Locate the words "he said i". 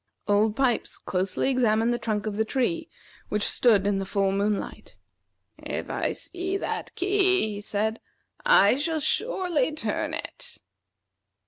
7.53-8.77